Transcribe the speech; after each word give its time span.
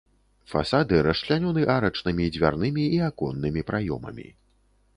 Фасады 0.53 1.01
расчлянёны 1.07 1.67
арачнымі 1.75 2.25
дзвярнымі 2.37 2.83
і 2.97 2.99
аконнымі 3.09 3.61
праёмамі. 3.69 4.27